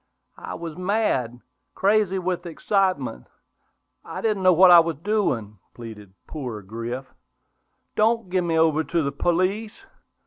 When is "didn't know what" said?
4.19-4.71